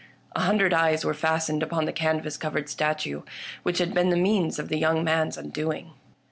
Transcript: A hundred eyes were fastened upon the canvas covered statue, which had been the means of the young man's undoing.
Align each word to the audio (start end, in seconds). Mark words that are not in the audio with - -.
A 0.35 0.39
hundred 0.39 0.73
eyes 0.73 1.05
were 1.05 1.13
fastened 1.13 1.61
upon 1.61 1.85
the 1.85 1.93
canvas 1.93 2.35
covered 2.35 2.69
statue, 2.69 3.21
which 3.61 3.77
had 3.77 3.93
been 3.93 4.09
the 4.09 4.17
means 4.17 4.57
of 4.57 4.67
the 4.67 4.79
young 4.79 5.03
man's 5.03 5.37
undoing. 5.37 5.91